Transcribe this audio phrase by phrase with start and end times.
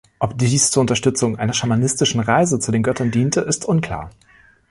[0.17, 4.09] Ob dies zur Unterstützung einer schamanistischen Reise zu den Göttern diente, ist unklar.